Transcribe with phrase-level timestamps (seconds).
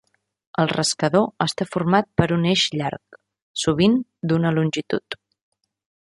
[0.61, 3.19] El rascador està format per un eix llarg,
[3.65, 3.99] sovint
[4.31, 5.19] d'una longitud.